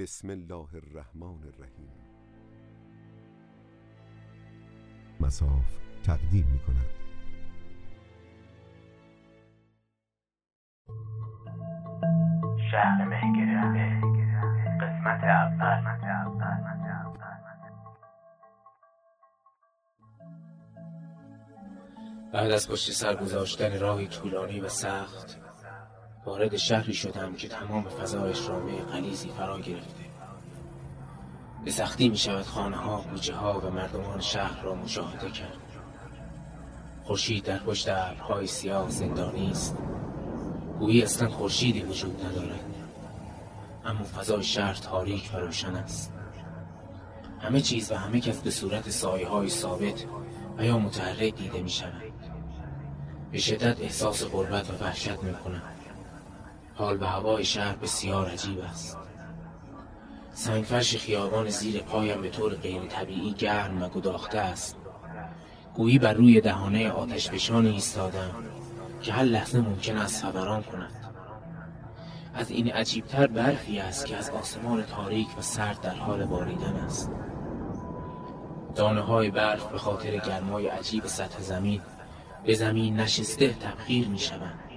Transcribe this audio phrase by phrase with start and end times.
[0.00, 1.92] بسم الله الرحمن الرحیم.
[5.20, 6.86] مساف تقدیم می کند
[12.70, 14.00] شهر مهگرفته
[14.80, 15.80] قسمت اول.
[22.32, 25.39] بعد از پشت سر گذاشتن راهی طولانی و سخت
[26.24, 30.04] وارد شهری شدم که تمام فضایش را به غلیزی فرا گرفته.
[31.64, 35.58] به سختی می شود خانه ها، کوچه ها و مردمان شهر را مشاهده کرد.
[37.04, 39.76] خورشید در پشت ابرهای سیاه زندانی است.
[40.78, 42.64] گویی اصلا خورشیدی وجود ندارد.
[43.84, 46.12] اما فضای شهر تاریک و روشن است.
[47.40, 50.04] همه چیز و همه کس به صورت سایه های ثابت
[50.58, 52.12] و یا متحرک دیده می شود
[53.32, 55.62] به شدت احساس غربت و وحشت می کنم
[56.80, 58.98] حال و هوای شهر بسیار عجیب است.
[60.32, 64.76] سنگفرش خیابان زیر پایم به طور غیر طبیعی گرم و گداخته است.
[65.74, 68.30] گویی بر روی دهانه آتش فشان ایستادم
[69.02, 71.12] که هر لحظه ممکن است فوران کند.
[72.34, 77.10] از این عجیبتر برفی است که از آسمان تاریک و سرد در حال باریدن است.
[78.74, 81.80] دانه های برف به خاطر گرمای عجیب سطح زمین
[82.44, 84.69] به زمین نشسته تبخیر می شوند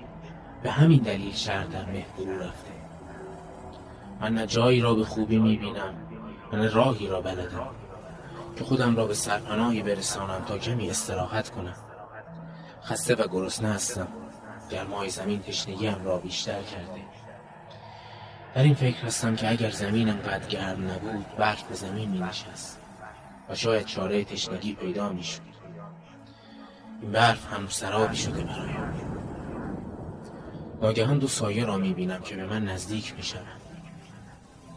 [0.63, 2.71] به همین دلیل شهر در مه فرو رفته.
[4.21, 5.93] من نه جایی را به خوبی می بینم
[6.51, 7.67] و نه راهی را بلدم
[8.55, 11.75] که خودم را به سرپناهی برسانم تا کمی استراحت کنم.
[12.83, 14.07] خسته و گرسنه هستم.
[14.71, 17.01] گرمای زمین تشنگیم را بیشتر کرده.
[18.55, 22.79] در این فکر هستم که اگر زمین انقدر گرم نبود برف به زمین می نشست
[23.49, 25.41] و شاید چاره تشنگی پیدا می شود
[27.01, 28.82] این برف هم سرابی شده برایم
[30.83, 33.61] ناگهان دو سایه را می بینم که به من نزدیک می شود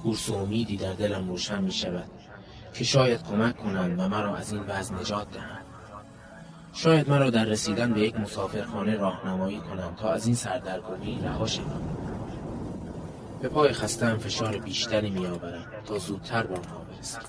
[0.02, 2.10] کورس امیدی در دلم روشن می شود
[2.74, 5.64] که شاید کمک کنند و مرا از این وضع نجات دهند.
[6.72, 11.80] شاید مرا در رسیدن به یک مسافرخانه راهنمایی کنند تا از این سردرگمی رها شوم.
[13.42, 17.20] به پای خستم فشار بیشتری می آورم تا زودتر به آنها برسم.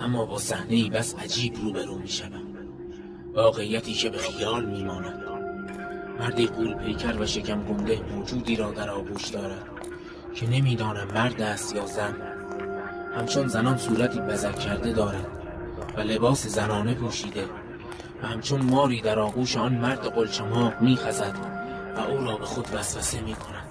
[0.00, 2.42] اما با صحنه بس عجیب روبرو می شوم
[3.34, 5.35] واقعیتی که به خیال می ماند
[6.20, 9.66] مردی قول پیکر و شکم گنده موجودی را در آغوش دارد
[10.34, 12.16] که نمی‌دانم مرد است یا زن.
[13.16, 15.26] همچون زنان صورتی بزک کرده دارد
[15.96, 17.44] و لباس زنانه پوشیده
[18.22, 21.34] و همچون ماری در آغوش آن مرد قلچماق میخزد
[21.96, 23.66] و او را به خود وسوسه می کند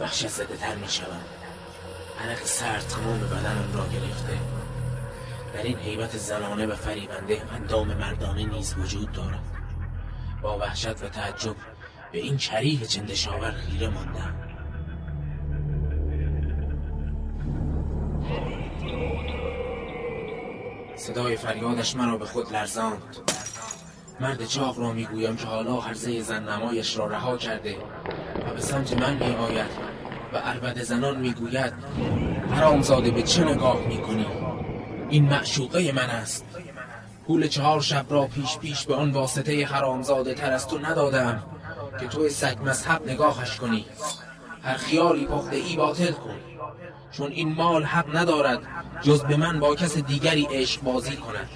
[0.00, 1.20] وحشت زده تر می شوم
[2.20, 4.38] عرق سرد تمام بدنم را گرفته.
[5.54, 9.55] در این حیبت زنانه و فریبنده اندام مردانه نیز وجود دارد.
[10.46, 11.56] با وحشت و تعجب
[12.12, 14.34] به این کریه چندشاور خیره ماندم.
[20.96, 23.16] صدای فریادش مرا به خود لرزاند.
[24.20, 27.76] مرد چاق را می‌گویم که حالا هرزه زن نمایش را رها کرده
[28.46, 29.70] و به سمت من می آید
[30.32, 31.72] و عربد زنان می‌گوید
[32.50, 34.26] حرامزاده به چه نگاه می‌کنی؟
[35.08, 36.44] این معشوقه من است.
[37.26, 41.42] پول چهار شب را پیش پیش به آن واسطه حرامزاده تر از تو ندادم
[42.00, 43.86] که تو سگ مذهب نگاهش کنی.
[44.62, 46.34] هر خیالی پخته ای باطل کن.
[47.12, 48.58] چون این مال حق ندارد
[49.02, 51.48] جز به من با کس دیگری عشق بازی کند.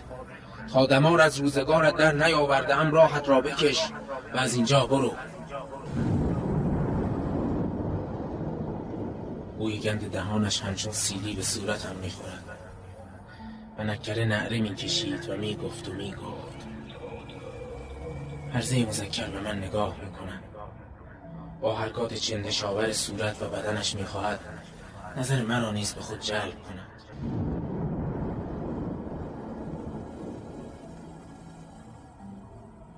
[0.73, 3.81] تا دمار از روزگارت در نیاورده ام راحت را بکش
[4.35, 5.13] و از اینجا برو.
[9.59, 12.60] بوی گند دهانش همچون سیلی به صورتم می‌خورد.
[13.85, 16.67] نکره نعره می‌کشید و می‌گفت و می‌گفت.
[18.53, 20.43] هرزه مذکر به من نگاه می‌کنند
[21.61, 24.41] با حرکات چندشاور صورت و بدنش می‌خواهد
[25.17, 26.87] نظر مرا نیز به خود جلب کند.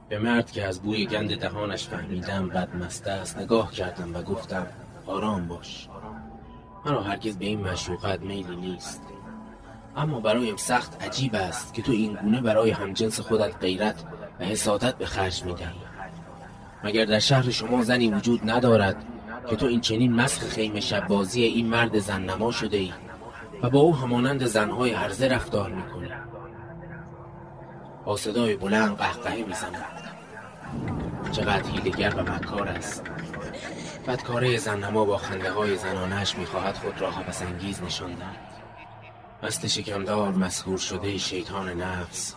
[0.08, 4.66] به مرد که از بوی گند دهانش فهمیدم بدمسته است نگاه کردم و گفتم
[5.06, 5.88] آرام باش.
[6.84, 9.02] مرا هرگز به این مشوقت میلی نیست.
[9.96, 14.04] اما برایم سخت عجیب است که تو این گونه برای همجنس خودت غیرت
[14.40, 15.66] و حسادت به خرج می‌دهی
[16.84, 19.04] مگر در شهر شما زنی وجود ندارد
[19.50, 22.92] که تو این چنین مسخ خیمه شب بازی این مرد زن نما شده ای
[23.62, 26.10] و با او همانند زنهای هرزه رفتار می‌کنی؟
[28.04, 29.84] با صدای بلند قهقهه می‌زند
[31.32, 33.02] چقدر هیلگر و مکار است.
[34.06, 37.10] بدکاره زن نما با خنده های زنانش می‌خواهد خود را
[37.48, 38.61] انگیز نشان دهد
[39.42, 42.34] مست شکمدار مسهور شده شیطان نفس.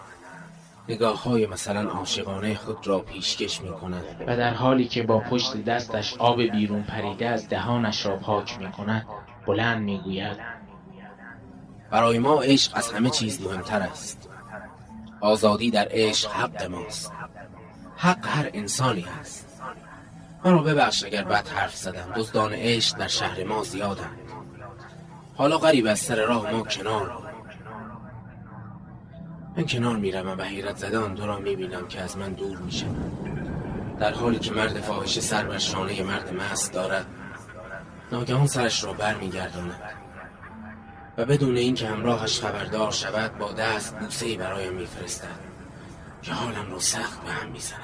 [0.89, 5.63] نگاه های مثلا عاشقانه خود را پیشکش می کند و در حالی که با پشت
[5.63, 9.07] دستش آب بیرون پریده از دهانش را پاک می کند
[9.47, 10.37] بلند می‌گوید
[11.91, 14.29] برای ما عشق از همه چیز مهمتر است.
[15.21, 17.11] آزادی در عشق حق ماست.
[17.97, 19.61] حق هر انسانی است.
[20.45, 22.13] مرا ببخش اگر بد حرف زدم.
[22.15, 24.19] دزدان عشق در شهر ما زیادند.
[25.37, 27.11] حالا غریب از سر راه ما کنار.
[29.57, 33.17] من کنار می‌روم و حیرت زدان دو را می‌بینم که از من دور می‌شوند.
[33.99, 37.05] در حالی که مرد فاحشه سر بر شانه مرد مست دارد
[38.11, 39.81] ناگهان سرش را بر میگرداند
[41.17, 45.39] و بدون اینکه همراهش خبردار شود با دست بوسه برایم میفرستد
[46.21, 47.79] که حالم را سخت به هم می‌زند.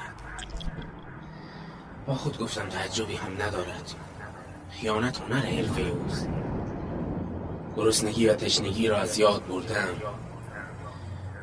[2.06, 3.94] با خود گفتم تعجبی هم ندارد.
[4.70, 6.28] خیانت هنر حرفه اوست.
[7.76, 9.88] گرسنگی و تشنگی را از یاد بردم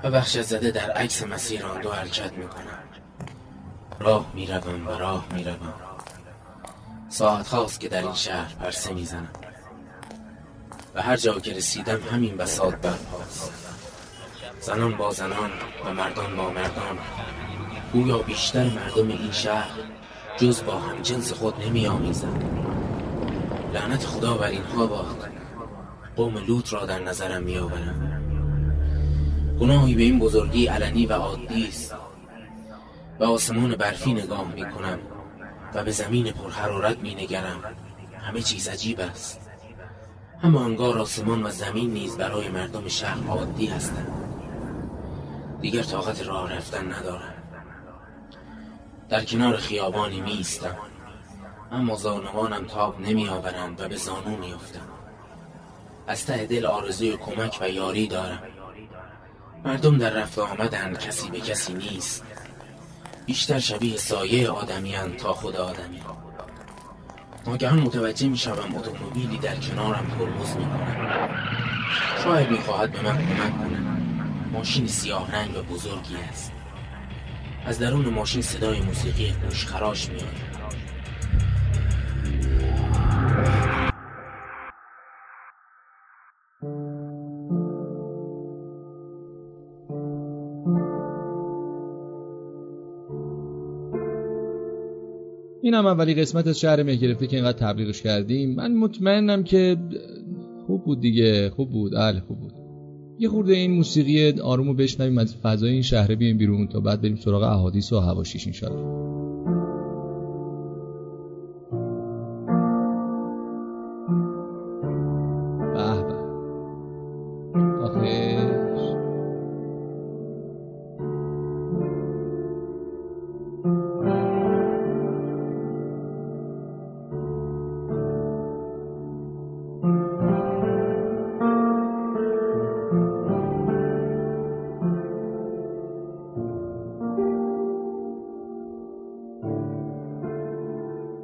[0.03, 2.79] و وحشت زده در عکس مسیر آن دو حرکت می‌کنم.
[3.99, 5.73] راه می‌روم و راه می‌روم.
[7.09, 9.29] ساعت خواست که در این شهر پرسه می‌زنم.
[10.95, 13.53] و هر جا که رسیدم همین بساط برپاست
[14.61, 15.51] زنان با زنان
[15.85, 16.97] و مردان با مردان.
[17.93, 19.79] گویا بیشتر مردم این شهر
[20.37, 22.43] جز با هم جنس خود نمی آمیزند
[23.73, 25.29] لعنت خدا بر اینها باد
[26.19, 28.21] قوم لوط را در نظرم می آورم
[29.59, 31.95] گناهی به این بزرگی علنی و عادی است
[33.19, 34.99] به آسمان برفی نگاه می کنم
[35.73, 37.63] و به زمین پرحرارت می نگرم
[38.21, 39.49] همه چیز عجیب است.
[40.43, 44.11] اما انگار آسمان و زمین نیز برای مردم شهر عادی هستند.
[45.61, 47.33] دیگر طاقت راه رفتن ندارم.
[49.09, 50.77] در کنار خیابانی می ایستم
[51.71, 54.98] اما زانوانم تاب نمی آورند و به زانو می افتم.
[56.09, 58.43] از ته دل آرزوی کمک و یاری دارم.
[59.65, 62.23] مردم در رفت آمدن کسی به کسی نیست.
[63.25, 66.01] بیشتر شبیه سایه آدمیان تا خود آدمی.
[67.47, 71.29] ناگهان متوجه می شوم اتومبیلی در کنارم ترمز می کنم
[72.23, 73.79] شاید می خواهد به من کمک کنه
[74.51, 76.51] ماشین سیاه رنگ و بزرگی است.
[77.65, 80.09] از درون ماشین صدای موسیقی گوش خراش
[95.61, 98.55] این هم اولی قسمت از شهر مه گرفته که اینقدر تبلیغش کردیم.
[98.55, 99.77] من مطمئنم که
[100.67, 101.49] خوب بود دیگه.
[101.49, 101.91] خوب بود.
[101.91, 102.53] بله خوب بود.
[103.19, 107.15] یه خورده این موسیقی آرومو بشنویم از فضای این شهر بیایم بیرون تا بعد بریم
[107.15, 109.18] سراغ احادیث و هواشیش انشاءالله.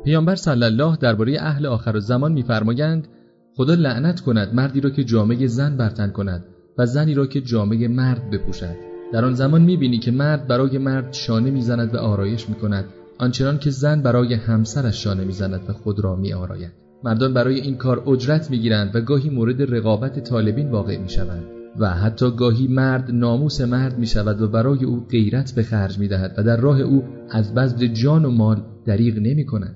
[0.05, 3.07] پیامبر صلی الله درباره اهل آخر زمان می‌فرمایند
[3.55, 6.45] خدا لعنت کند مردی را که جامعه زن برتن کند
[6.77, 8.75] و زنی را که جامعه مرد بپوشد
[9.13, 12.85] در آن زمان می‌بینی که مرد برای مرد شانه می‌زند و آرایش می‌کند
[13.19, 16.71] آنچنان که زن برای همسرش شانه می‌زند و خود را میآراید
[17.03, 21.43] مردان برای این کار اجرت می‌گیرند و گاهی مورد رقابت طالبین واقع می‌شوند
[21.79, 26.07] و حتی گاهی مرد ناموس مرد می شود و برای او غیرت به خرج می
[26.07, 29.75] دهد و در راه او از بذل جان و مال دریغ نمی کند.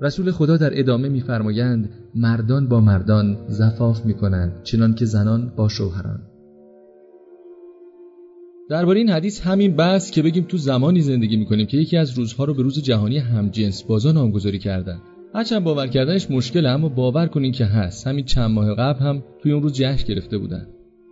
[0.00, 6.20] رسول خدا در ادامه می‌فرمایند مردان با مردان زفاف می‌کنند چنان که زنان با شوهران.
[8.70, 12.44] درباره این حدیث همین بس که بگیم تو زمانی زندگی می‌کنیم که یکی از روزها
[12.44, 14.98] رو به روز جهانی همجنس بازا نامگذاری کردن.
[15.34, 18.06] هرچند باور کردنش مشکله اما باور کنین که هست.
[18.06, 20.66] همین چند ماه قبل هم توی اون روز جشن گرفته بودن.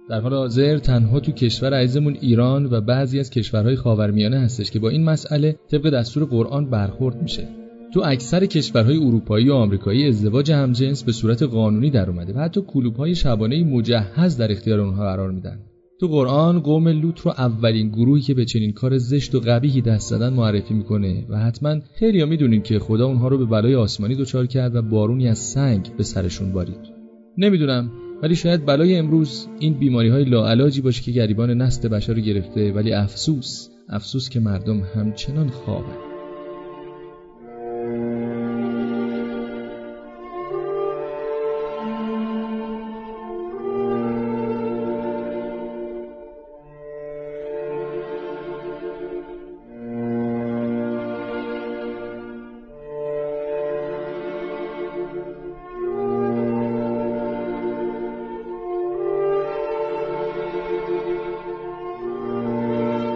[0.08, 4.78] در حال حاضر تنها تو کشور عزیزمون ایران و بعضی از کشورهای خاورمیانه هستش که
[4.78, 7.63] با این مسئله طبق دستور قرآن برخورد میشه.
[7.94, 12.62] تو اکثر کشورهای اروپایی و آمریکایی ازدواج همجنس به صورت قانونی در اومده و حتی
[12.66, 15.58] کلوب‌های شبانه مجهز در اختیار اونها قرار میدن.
[16.00, 20.10] تو قرآن قوم لوط رو اولین گروهی که به چنین کار زشت و قبیحی دست
[20.10, 24.46] زدن معرفی می‌کنه و حتما خیلیا می‌دونین که خدا اونها رو به بلای آسمانی دچار
[24.46, 26.80] کرد و بارونی از سنگ به سرشون بارید.
[27.38, 27.90] نمی‌دونم
[28.22, 32.72] ولی شاید بلای امروز این بیماری های لاعلاجی باشه که گریبان نسل بشر رو گرفته
[32.72, 36.13] ولی افسوس افسوس که مردم همچنان خوابن.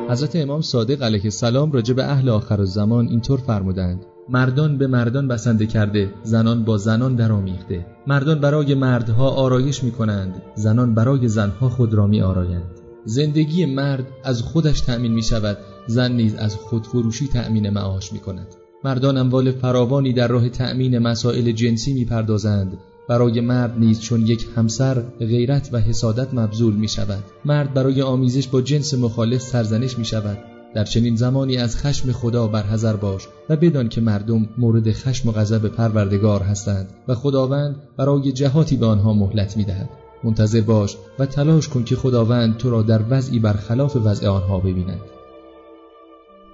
[0.08, 4.06] حضرت امام صادق علیه السلام راجع به اهل آخر الزمان اینطور فرمودند.
[4.28, 7.86] مردان به مردان بسنده کرده زنان با زنان درآمیخته.
[8.06, 12.70] مردان برای مردها آرایش می کنند زنان برای زنها خود را می آرایند
[13.04, 18.46] زندگی مرد از خودش تأمین می شود زن نیز از خودفروشی تأمین معاش می کند
[18.84, 24.46] مردان اموال فراوانی در راه تأمین مسائل جنسی می پردازند برای مرد نیز چون یک
[24.56, 30.04] همسر غیرت و حسادت مبذول می شود مرد برای آمیزش با جنس مخالف سرزنش می
[30.04, 30.38] شود
[30.74, 35.32] در چنین زمانی از خشم خدا برحذر باش و بدان که مردم مورد خشم و
[35.32, 39.88] غضب پروردگار هستند و خداوند برای جهاتی به آنها مهلت می دهد
[40.24, 45.00] منتظر باش و تلاش کن که خداوند تو را در وضعی برخلاف وضع آنها ببیند.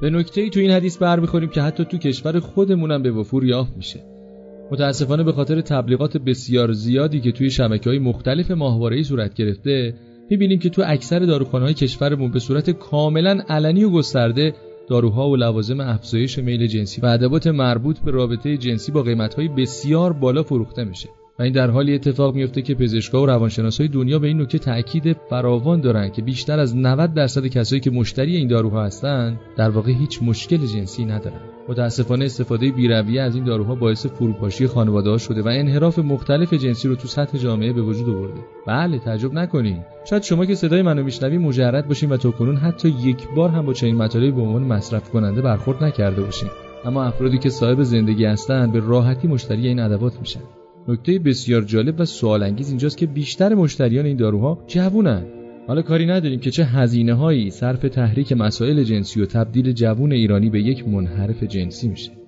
[0.00, 3.76] به نکته ای تو این حدیث برمیخوریم که حتی تو کشور خودمونم به وفور یافت
[3.76, 4.13] میشه.
[4.75, 9.95] متاسفانه به خاطر تبلیغات بسیار زیادی که توی شبکه های مختلف ماهواره‌ای صورت گرفته
[10.31, 14.54] می‌بینیم که تو اکثر داروخانه های کشورمون به صورت کاملا علنی و گسترده
[14.88, 20.12] داروها و لوازم افزایش میل جنسی و ادوات مربوط به رابطه جنسی با قیمتهای بسیار
[20.12, 21.09] بالا فروخته میشه.
[21.38, 25.17] و این در حالی اتفاق میفته که پزشکا و روانشناسای دنیا به این نکته تاکید
[25.31, 29.93] فراوان دارند که بیشتر از 90 درصد کسایی که مشتری این داروها هستند در واقع
[29.93, 35.49] هیچ مشکل جنسی ندارند متاسفانه استفاده بیرویه از این داروها باعث فروپاشی خانواده شده و
[35.49, 38.41] انحراف مختلف جنسی رو تو سطح جامعه به وجود آورده.
[38.67, 39.83] بله تعجب نکنین.
[40.11, 43.67] شاید شما که صدای منو میشنوی مجرد باشین و تا کنون حتی یک بار هم
[43.67, 46.49] با چنین مطالبی به عنوان مصرف کننده برخورد نکرده باشین.
[46.85, 50.41] اما افرادی که صاحب زندگی هستند به راحتی مشتری این ادوات میشن.
[50.88, 55.25] نکته بسیار جالب و سوال انگیز اینجاست که بیشتر مشتریان این داروها جوونن.
[55.67, 60.50] حالا کاری نداریم که چه هزینه هایی صرف تحریک مسائل جنسی و تبدیل جوون ایرانی
[60.50, 62.24] به یک منحرف جنسی میشه.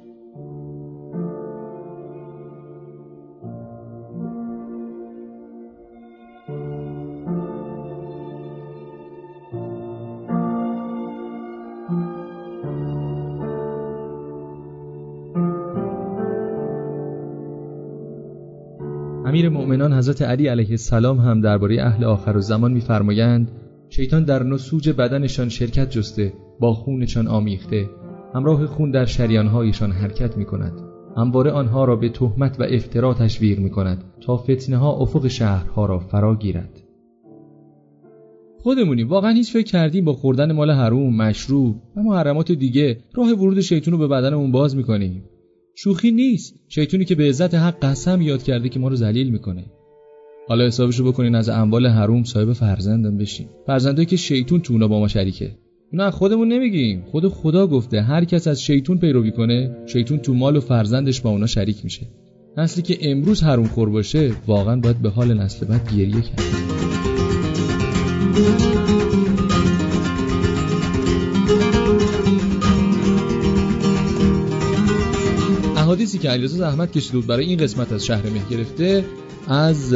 [19.37, 23.50] امیر مؤمنان حضرت علی علیه السلام هم درباره اهل آخر و زمان می‌فرمایند
[23.88, 27.90] شیطان در نسوج بدنشان شرکت جسته با خونشان آمیخته.
[28.35, 30.73] همراه خون در شریانهایشان حرکت می کند
[31.16, 35.87] همواره آنها را به تهمت و افترا تشویق می کند تا فتنه ها افق شهرها
[35.87, 36.83] را فرا گیرد.
[38.62, 42.99] خودمونی واقعا هیچ فکر کردیم با خوردن مال حروم مشروب و محرمات دیگه.
[43.14, 45.25] راه ورود شیطون رو به بدنمون باز می‌کنیم.
[45.78, 46.54] شوخی نیست.
[46.68, 49.64] شیطونی که به عزت حق قسم یاد کرده که ما رو ذلیل می‌کنه.
[50.49, 53.49] حالا حسابشو بکنین از اموال حروم صاحب فرزندم بشین.
[53.66, 55.50] فرزندایی که شیطون تو اونا با ما شریکه.
[55.92, 57.02] نه خودمون نمیگیم.
[57.02, 61.30] خود خدا گفته هر کس از شیطون پیروی کنه شیطون تو مال و فرزندش با
[61.30, 62.06] اونا شریک میشه.
[62.56, 66.42] نسلی که امروز حروم خور باشه واقعا باید به حال نسل بعد گریه کرد.
[75.97, 79.05] احادیثی که علیرضا زحمت کشیده بود برای این قسمت از شهر مه گرفته
[79.49, 79.95] از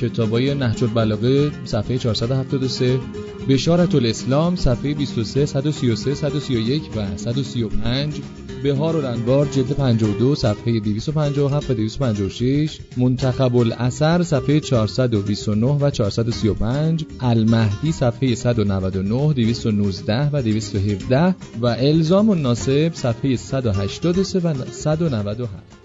[0.00, 3.00] کتابای نهج البلاغه صفحه 473
[3.48, 8.20] بشارت الاسلام صفحه 23 133 131 و 135
[8.62, 17.92] بهار الانوار جلد 52 صفحه 257 و 256 منتخب الاثر صفحه 429 و 435 المهدی
[17.92, 25.81] صفحه 199 219 و 217 و الزام الناسب صفحه 183 و 197